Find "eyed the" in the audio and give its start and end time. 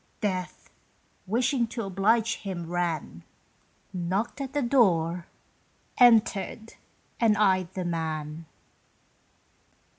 7.37-7.85